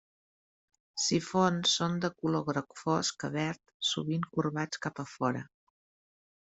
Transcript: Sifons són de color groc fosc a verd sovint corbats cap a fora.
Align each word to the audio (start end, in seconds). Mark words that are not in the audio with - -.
Sifons 1.03 1.75
són 1.81 1.99
de 2.07 2.11
color 2.23 2.45
groc 2.49 2.75
fosc 2.81 3.29
a 3.31 3.31
verd 3.39 3.63
sovint 3.93 4.29
corbats 4.35 4.85
cap 4.89 5.07
a 5.07 5.11
fora. 5.17 5.49